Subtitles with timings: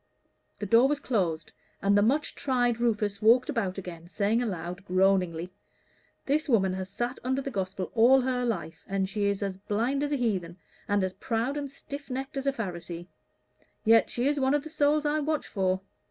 [0.57, 5.53] The door was closed, and the much tried Rufus walked about again, saying aloud, groaningly
[6.25, 10.01] "This woman has sat under the Gospel all her life, and she is as blind
[10.01, 13.09] as a heathen, and as proud and stiff necked as a Pharisee;
[13.85, 15.81] yet she is one of the souls I watch for.